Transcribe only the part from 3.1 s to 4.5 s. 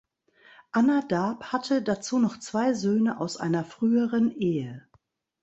aus einer früheren